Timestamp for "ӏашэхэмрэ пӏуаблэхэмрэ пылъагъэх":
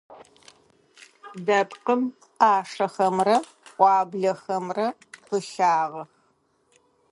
2.39-6.09